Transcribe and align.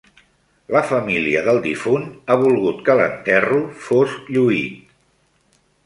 La 0.75 0.79
família 0.91 1.43
del 1.49 1.59
difunt 1.67 2.07
ha 2.35 2.39
volgut 2.47 2.81
que 2.89 2.97
l'enterro 3.03 3.63
fos 3.87 4.19
lluit. 4.35 4.85